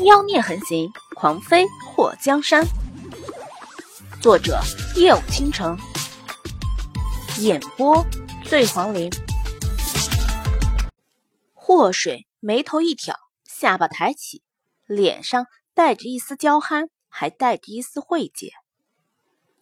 [0.00, 2.66] 妖孽横行，狂妃祸江山。
[4.20, 4.60] 作者：
[4.96, 5.78] 夜舞倾城，
[7.38, 8.04] 演播：
[8.44, 9.08] 醉黄林。
[11.52, 14.42] 祸水眉头一挑，下巴抬起，
[14.84, 18.50] 脸上带着一丝娇憨，还带着一丝慧解。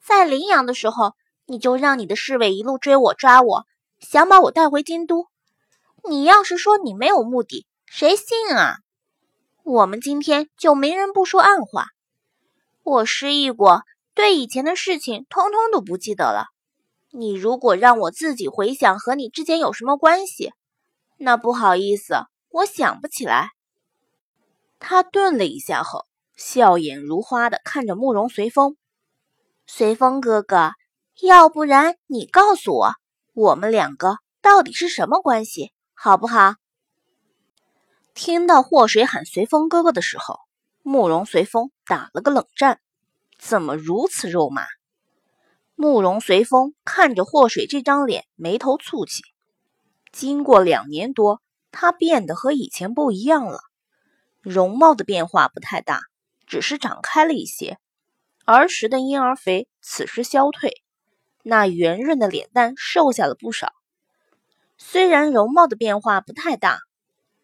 [0.02, 1.12] 在临阳的时候，
[1.44, 3.66] 你就让你的侍卫一路追我抓我，
[4.00, 5.26] 想把我带回京都。
[6.08, 8.78] 你要是说你没有目的，谁信啊？
[9.64, 11.86] 我们今天就没人不说暗话。
[12.82, 13.82] 我失忆过，
[14.14, 16.46] 对以前的事情通通都不记得了。
[17.10, 20.52] 你如果让我自己回想和你之间有什么关系，
[21.16, 23.50] 那不好意思，我想不起来。
[24.80, 26.06] 他顿了一下后，
[26.36, 28.76] 笑眼如花的看着慕容随风。
[29.66, 30.72] 随风哥哥，
[31.20, 32.94] 要不然你告诉我，
[33.32, 36.54] 我们两个到底是什么关系，好不好？
[38.14, 40.38] 听到祸水喊随风哥哥的时候，
[40.82, 42.78] 慕容随风打了个冷战，
[43.38, 44.66] 怎么如此肉麻？
[45.74, 49.22] 慕容随风看着祸水这张脸，眉头蹙起。
[50.12, 53.60] 经过两年多，他变得和以前不一样了，
[54.42, 56.02] 容貌的变化不太大，
[56.46, 57.78] 只是长开了一些。
[58.44, 60.82] 儿时的婴儿肥，此时消退，
[61.42, 63.72] 那圆润的脸蛋瘦下了不少。
[64.76, 66.78] 虽然容貌的变化不太大。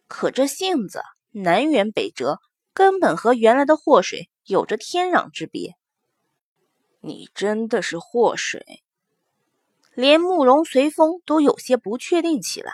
[0.08, 2.40] 可这性子南辕北辙，
[2.72, 5.76] 根本和原来的祸水有着天壤之别。
[7.00, 8.82] 你真的是祸水？
[9.94, 12.72] 连慕容随风都有些不确定起来。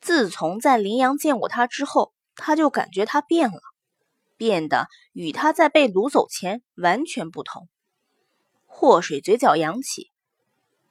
[0.00, 3.60] 自从在林阳见过他之后，他就感觉他变了，
[4.36, 7.68] 变得与他在被掳走前完全不同。
[8.64, 10.12] 祸水嘴角扬起，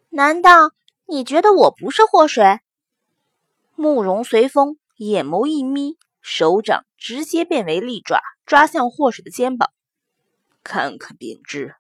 [0.10, 0.72] 难道
[1.06, 2.60] 你觉得我不是祸水？
[3.76, 4.78] 慕容随风。
[4.98, 9.72] 眼眸一眯，手掌直接变为利爪，抓向祸水的肩膀。
[10.64, 11.76] 看看便知。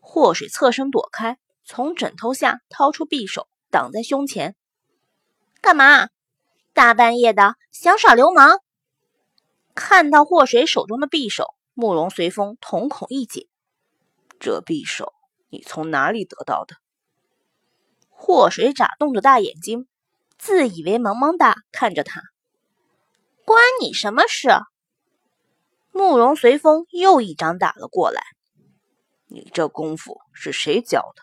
[0.00, 4.56] 祸水侧身躲开，从枕头下掏出匕首，挡在胸前。
[5.60, 6.08] 干嘛？
[6.72, 8.58] 大半夜的想耍流氓？
[9.74, 13.48] 看到祸水手中的匕首，慕容随风瞳孔一紧。
[14.40, 15.12] 这匕首
[15.50, 16.76] 你从哪里得到的？
[18.08, 19.86] 祸水眨动着大眼睛。
[20.44, 22.20] 自以为萌萌哒看着他，
[23.46, 24.50] 关你什么事？
[25.90, 28.22] 慕容随风又一掌打了过来。
[29.26, 31.22] 你这功夫是谁教的？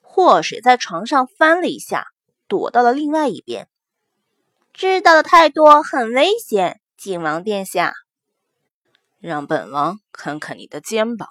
[0.00, 2.06] 祸水在床上翻了一下，
[2.48, 3.68] 躲到了另外一边。
[4.72, 7.92] 知道的太多很危险，景王殿下。
[9.18, 11.28] 让本王看看你的肩膀。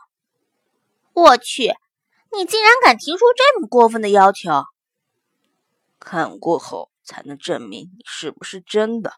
[1.13, 1.73] 我去，
[2.31, 4.65] 你竟然敢提出这么过分的要求！
[5.99, 9.13] 看过后才能证明你是不是真的。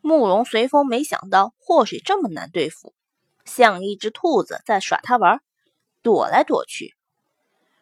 [0.00, 2.94] 慕容随风没想到祸水这么难对付，
[3.44, 5.40] 像一只兔子在耍他玩，
[6.02, 6.94] 躲来躲去。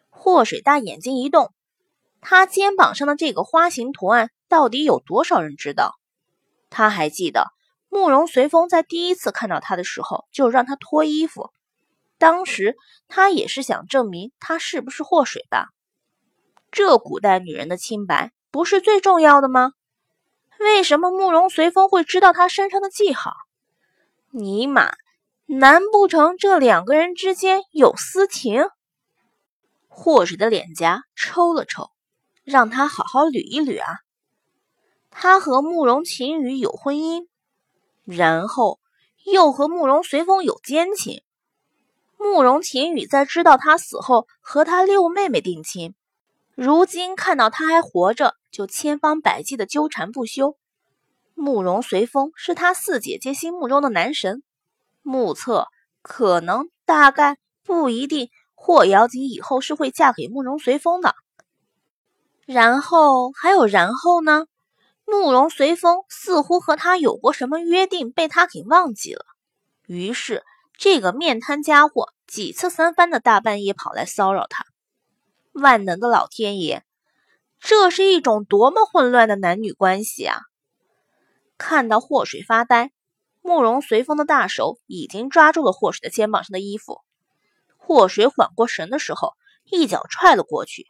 [0.09, 1.53] 祸水大眼睛一动，
[2.21, 5.93] 他肩膀上的这个花形图案到底有多少人知道？
[6.71, 7.51] 他还记得
[7.89, 11.51] 慕容随风在第一次看到他的时候就让他脱衣服，
[12.17, 12.75] 当时
[13.07, 15.69] 他也是想证明他是不是祸水吧。
[16.75, 19.71] 这古代女人的清白不是最重要的吗？
[20.59, 23.31] 为什么慕容随风会知道她身上的记号？
[24.29, 24.91] 尼玛，
[25.45, 28.65] 难不成这两个人之间有私情？
[29.87, 31.91] 祸水的脸颊抽了抽，
[32.43, 33.99] 让他好好捋一捋啊！
[35.09, 37.25] 他和慕容晴雨有婚姻，
[38.03, 38.81] 然后
[39.23, 41.23] 又和慕容随风有奸情。
[42.17, 45.95] 慕容晴雨在知道他死后，和他六妹妹定亲。
[46.55, 50.57] 如今看到他还活着，就千方百计的纠缠不休。
[51.33, 54.41] 慕容随风是他四姐姐心目中的男神，
[55.01, 55.67] 目测
[56.01, 61.13] 可能、大概、不一定，霍瑶锦以后是会嫁给慕容随风的。
[62.45, 64.45] 然后还有然后呢？
[65.07, 69.25] 慕容随风似乎和他有过什么约定，被他给忘记了。
[69.87, 70.43] 于是
[70.77, 74.65] 这个面瘫家伙几次三番的大半夜跑来骚扰他。
[75.55, 76.83] 万能的老天爷，
[77.61, 80.41] 这是一种多么混乱的男女关系啊！
[81.57, 82.91] 看到祸水发呆，
[83.41, 86.99] 慕容随风的大手已经抓住了祸水的肩膀上的衣服。
[87.77, 89.31] 祸水缓过神的时候，
[89.63, 90.87] 一脚踹了过去，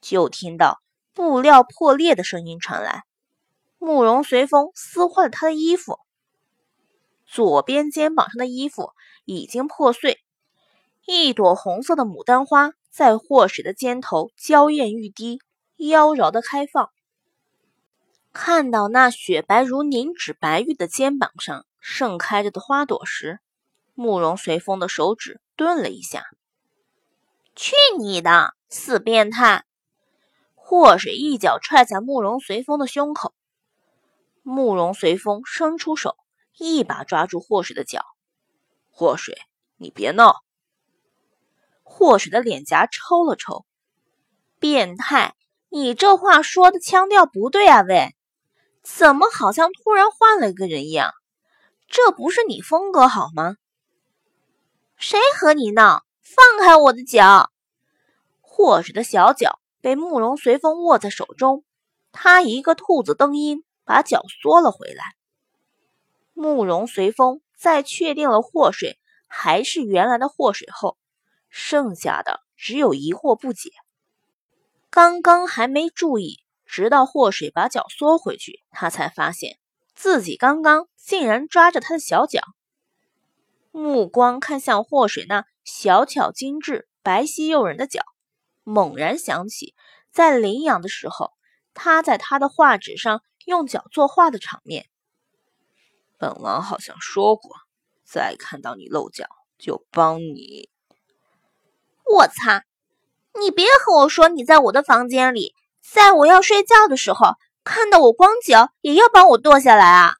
[0.00, 0.80] 就听到
[1.12, 3.02] 布料破裂的声音传来。
[3.78, 5.98] 慕容随风撕坏了他的衣服，
[7.26, 8.92] 左边肩膀上的衣服
[9.24, 10.20] 已经破碎，
[11.04, 12.70] 一朵红色的牡丹花。
[12.94, 15.40] 在祸水的肩头娇艳欲滴，
[15.78, 16.92] 妖娆的开放。
[18.32, 23.40] 看到那雪白如凝脂白玉的肩膀上盛开着的花朵时，
[23.94, 26.22] 慕容随风的手指顿了一下。
[27.56, 29.64] 去你的，死变态！
[30.54, 33.34] 祸水一脚踹在慕容随风的胸口，
[34.44, 36.16] 慕容随风伸出手，
[36.56, 38.04] 一把抓住祸水的脚。
[38.88, 39.36] 祸水，
[39.78, 40.43] 你别闹！
[41.84, 43.64] 祸水的脸颊抽了抽。
[44.58, 45.36] 变态，
[45.68, 48.16] 你这话说的腔调不对啊，喂，
[48.82, 51.12] 怎么好像突然换了一个人一样？
[51.86, 53.56] 这不是你风格好吗？
[54.96, 56.02] 谁和你闹？
[56.22, 57.50] 放开我的脚！
[58.40, 59.60] 祸水的小脚。
[59.80, 61.62] 被慕容随风握在手中，
[62.10, 65.04] 他一个兔子蹬音，把脚缩了回来。
[66.32, 68.98] 慕容随风在确定了祸水
[69.28, 70.96] 还是原来的祸水后，
[71.56, 73.70] 剩下的只有疑惑不解。
[74.90, 79.60] 刚刚还没注意，直到祸水把脚缩回去，他才发现
[79.94, 82.42] 自己刚刚竟然抓着他的小脚。
[83.70, 88.02] 目光看向祸水那小巧精致、白皙诱人的脚。
[88.64, 89.76] 猛然想起，
[90.10, 91.30] 在领养的时候，
[91.72, 94.86] 他在他的画纸上用脚作画的场面。
[96.18, 97.52] 本王好像说过，
[98.04, 100.73] 再看到你露脚，就帮你。
[102.04, 102.64] 我擦！
[103.40, 107.34] 你别和我说你在我的房间里，在我要睡觉的时候，
[107.64, 110.14] 看到我光脚也要帮我剁下来啊！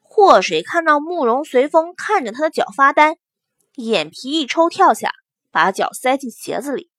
[0.00, 3.16] 祸水看到慕容随风看着他的脚发呆，
[3.74, 5.12] 眼皮一抽，跳下，
[5.50, 6.90] 把脚塞进鞋子里。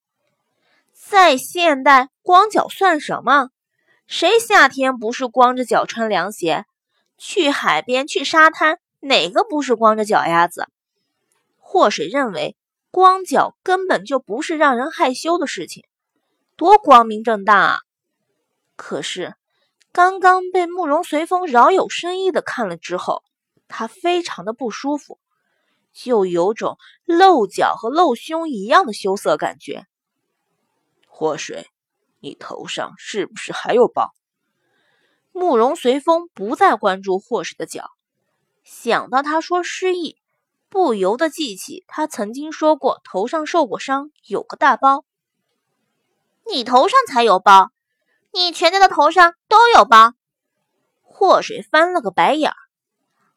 [0.93, 3.49] 在现代，光脚算什么？
[4.07, 6.65] 谁夏天不是光着脚穿凉鞋？
[7.17, 10.67] 去海边、去沙滩，哪个不是光着脚丫子？
[11.57, 12.57] 祸水认为，
[12.95, 15.83] 光脚根本就不是让人害羞的事情，
[16.55, 17.79] 多光明正大啊！
[18.77, 19.35] 可是，
[19.91, 23.21] 刚刚被慕容随风饶有深意的看了之后，
[23.67, 25.19] 他非常的不舒服，
[25.91, 29.85] 就有种露脚和露胸一样的羞涩感觉。
[31.05, 31.67] 祸水，
[32.21, 34.13] 你头上是不是还有包？
[35.33, 37.89] 慕容随风不再关注祸水的脚，
[38.63, 40.15] 想到他说失忆，
[40.75, 45.05] 不由得记起他曾经说过头上受过伤，有个大包。
[46.45, 47.71] 你头上才有包，
[48.33, 50.11] 你全家的头上都有包。
[51.01, 52.57] 祸水翻了个白眼儿，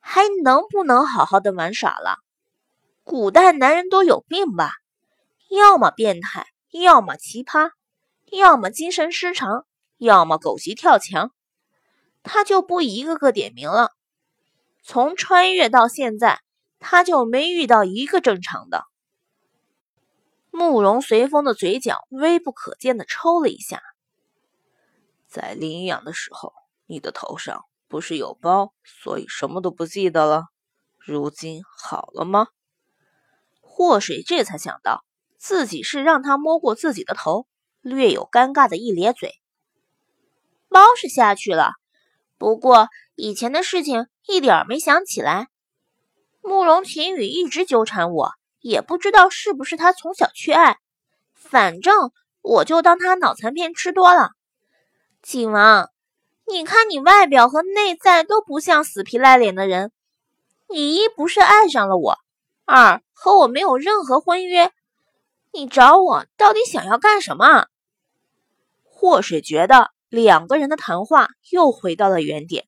[0.00, 2.16] 还能不能好好的玩耍了？
[3.04, 4.72] 古代男人都有病吧？
[5.48, 6.48] 要么变态。
[6.72, 7.70] 要么奇葩，
[8.32, 9.64] 要么精神失常，
[9.96, 11.30] 要么狗急跳墙，
[12.24, 13.92] 他就不一个个点名了。
[14.82, 16.40] 从穿越到现在，
[16.78, 18.84] 他就没遇到一个正常的。
[20.50, 23.82] 慕容随风的嘴角微不可见的抽了一下。
[25.26, 26.52] 在领养的时候，
[26.86, 30.44] 你的头上不是有包，所以什么都不记得了。
[30.98, 32.48] 如今好了吗？
[33.60, 35.04] 祸水这才想到。
[35.40, 37.46] 自己是让他摸过自己的头，
[37.80, 39.34] 略有尴尬的一咧嘴。
[40.68, 41.74] 包是下去了，
[42.38, 45.46] 不过以前的事情一点没想起来。
[46.48, 50.78] 慕容晴雨一直纠缠我，也不知道是不是他从小缺爱，
[51.34, 52.10] 反正
[52.40, 54.30] 我就当他脑残片吃多了。
[55.22, 55.90] 景王，
[56.46, 59.92] 你看你外表和内在都不像死皮赖脸的人，
[60.68, 62.16] 你一不是爱上了我，
[62.64, 64.72] 二和我没有任何婚约。
[65.52, 67.66] 你找我到底想要干什么？
[68.84, 72.66] 祸水觉得两个人的谈话又回到了原点，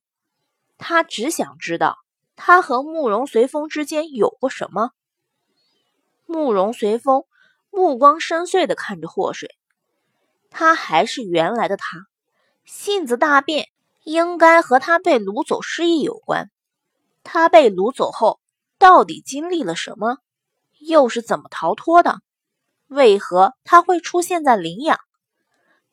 [0.77, 1.97] 他只想知道
[2.43, 4.89] 他和慕容随风之间有过什么。
[6.25, 7.23] 慕容随风
[7.69, 9.55] 目光深邃的看着祸水，
[10.49, 12.07] 他还是原来的他，
[12.65, 13.67] 性子大变，
[14.03, 16.49] 应该和他被掳走失忆有关。
[17.21, 18.39] 他被掳走后
[18.79, 20.17] 到底经历了什么？
[20.79, 22.21] 又是怎么逃脱的？
[22.87, 24.97] 为何他会出现在领养？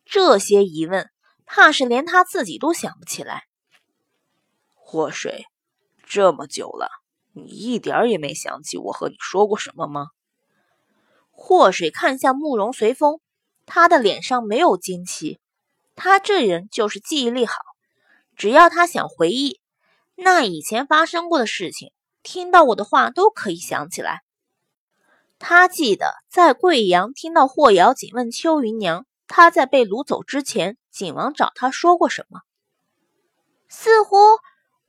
[0.06, 1.10] 这些疑问，
[1.44, 3.42] 怕是连他自己都想不起来。
[4.74, 5.44] 祸水，
[6.08, 6.88] 这么久了，
[7.32, 10.08] 你一点也没想起我和你说过什么吗？
[11.30, 13.20] 祸水看向慕容随风，
[13.66, 15.38] 他的脸上没有惊奇。
[15.94, 17.54] 他这人就是记忆力好，
[18.36, 19.60] 只要他想回忆，
[20.14, 24.22] 那以前发生过的事情，听到我的话都可以想起来。
[25.38, 32.40] 他记得在贵阳听到霍瑶锦问秋云娘，他在被掳走之前，景王找他说过什么？
[33.68, 34.16] 似乎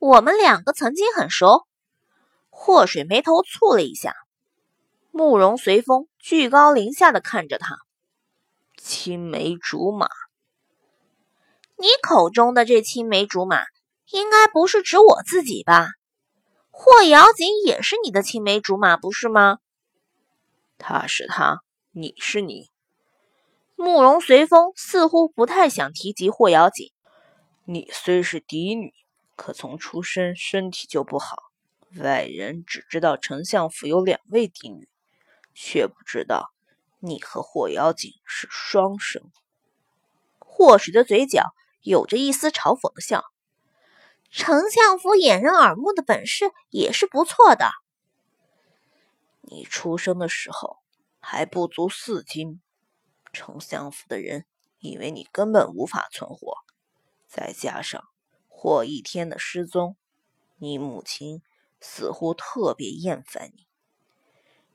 [0.00, 1.66] 我们两个曾经很熟。
[2.48, 4.14] 祸水眉头蹙了一下，
[5.10, 7.76] 慕容随风居高临下的看着他，
[8.78, 10.08] 青梅竹马。
[11.76, 13.62] 你口中的这青梅竹马，
[14.10, 15.88] 应该不是指我自己吧？
[16.70, 19.58] 霍瑶锦也是你的青梅竹马，不是吗？
[20.78, 22.70] 他是他，你是你。
[23.76, 26.90] 慕容随风似乎不太想提及霍瑶锦。
[27.66, 28.94] 你虽是嫡女，
[29.40, 31.44] 可从出生身体就不好。
[31.96, 34.86] 外人只知道丞相府有两位嫡女，
[35.54, 36.52] 却不知道
[36.98, 39.22] 你和霍瑶锦是双生。
[40.38, 43.24] 霍水的嘴角有着一丝嘲讽的笑。
[44.30, 47.70] 丞相府掩人耳目的本事也是不错的。
[49.40, 50.76] 你出生的时候
[51.18, 52.60] 还不足四斤，
[53.32, 54.44] 丞相府的人
[54.80, 56.58] 以为你根本无法存活。
[57.26, 58.04] 再加上
[58.62, 59.96] 霍一天的失踪，
[60.58, 61.40] 你母亲
[61.80, 63.66] 似乎特别厌烦你。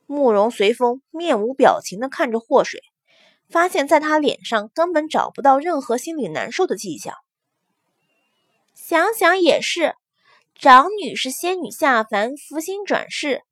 [0.08, 2.82] 慕容随风面无表情的看着霍水，
[3.48, 7.14] 发现在他脸上根本找不到任何心里难受的迹象。
[8.74, 9.94] 想想也是，
[10.56, 13.44] 长女是仙女下凡，福星转世，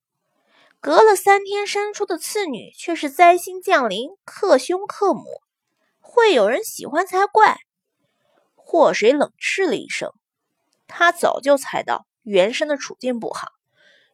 [0.80, 5.26] 隔了三天生出的次女却是灾星降临，克兄克母，
[6.00, 7.58] 会有人喜欢才怪。
[8.56, 10.12] 祸水冷嗤了一声，
[10.88, 13.52] 他早就猜到原生的处境不好，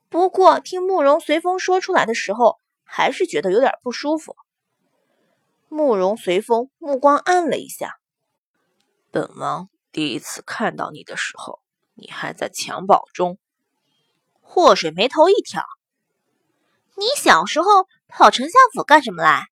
[0.09, 4.35] 不过听慕容随风说出来的时候，还是觉得有点不舒服。
[5.67, 7.99] 慕容随风目光暗了一下，
[9.11, 9.69] 本王。
[9.91, 11.61] 第一次看到你的时候，
[11.95, 13.39] 你还在襁褓中。
[14.39, 15.63] 祸水眉头一挑
[16.95, 17.67] ：“你小时候
[18.07, 19.47] 跑丞相府干什么来？”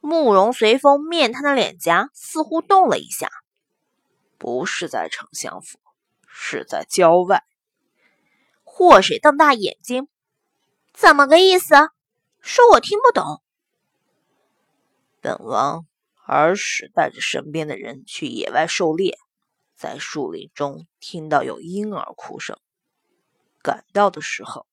[0.00, 3.30] 慕容随风面瘫的脸颊似乎动了一下
[4.44, 5.78] ：“不是在丞相府，
[6.26, 7.44] 是在郊外。”
[8.62, 10.06] 祸水瞪大眼睛
[10.92, 11.74] ：“怎么个意思？
[12.42, 13.42] 说我听不懂。”
[15.22, 15.86] 本王。
[16.26, 19.18] 儿时带着身边的人去野外狩猎，
[19.76, 22.58] 在树林中听到有婴儿哭声。
[23.62, 24.66] 赶到的时候，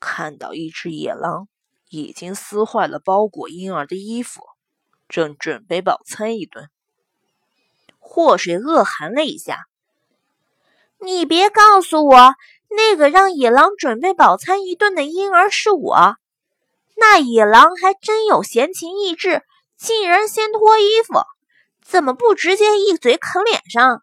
[0.00, 1.48] 看到一只野狼
[1.88, 4.42] 已经撕坏了包裹婴儿的衣服，
[5.08, 6.70] 正准备饱餐一顿。
[8.06, 9.64] 祸水恶寒了一下
[11.00, 12.34] ：“你别告诉我，
[12.68, 16.16] 那个让野狼准备饱餐一顿的婴儿是我？
[16.96, 19.42] 那野狼还真有闲情逸致。”
[19.76, 21.24] 竟然先脱衣服，
[21.82, 24.02] 怎么不直接一嘴啃脸上？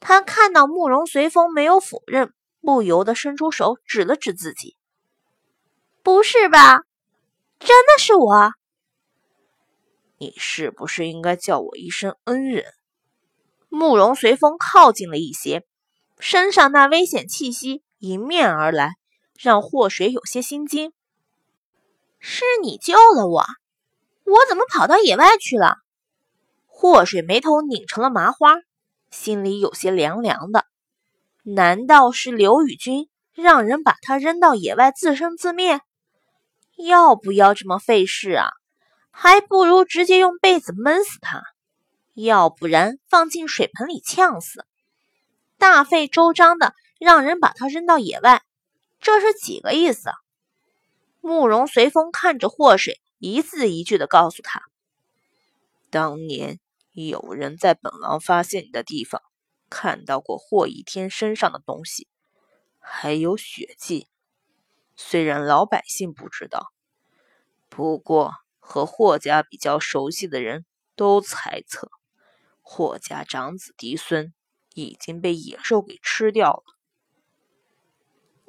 [0.00, 4.76] 他看到慕容随风没有否认，不由得伸出手指了指自己
[6.02, 6.82] ：“不是吧？
[7.60, 8.50] 真的是我？
[10.20, 12.66] 你是不是应该叫我一声恩人？”
[13.72, 15.64] 慕容随风靠近了一些，
[16.18, 18.92] 身上那危险气息迎面而来，
[19.38, 20.92] 让祸水有些心惊。
[22.18, 23.44] 是你救了我。
[24.24, 25.76] 我怎么跑到野外去了？
[26.66, 28.56] 祸水眉头拧成了麻花，
[29.10, 30.66] 心里有些凉凉的。
[31.42, 35.80] 难道是刘宇君让人把他扔到野外自生自灭？
[36.76, 38.48] 要不要这么费事啊？
[39.10, 41.42] 还不如直接用被子闷死他，
[42.14, 44.66] 要不然放进水盆里呛死。
[45.58, 48.42] 大费周章的让人把他扔到野外，
[49.00, 50.10] 这是几个意思？
[51.20, 53.00] 慕容随风看着祸水。
[53.22, 54.62] 一字一句的告诉他
[55.92, 56.58] ：“当年
[56.92, 59.20] 有人在本王发现你的地方
[59.68, 62.08] 看到过霍一天身上的东西，
[62.78, 64.08] 还有血迹。
[64.96, 66.72] 虽然老百姓不知道，
[67.68, 68.32] 不过
[68.70, 71.90] 和霍家比较熟悉的人都猜测，
[72.62, 74.32] 霍家长子嫡孙
[74.74, 76.62] 已经被野兽给吃掉了。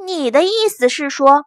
[0.05, 1.45] 你的意思是说？”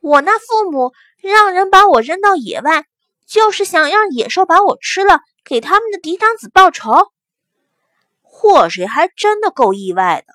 [0.00, 2.84] 我那父母让人把我扔到野外，
[3.26, 7.10] 就是想让野兽把我吃了，给他们的嫡长子报仇。
[8.20, 10.34] 祸水还真的够意外的。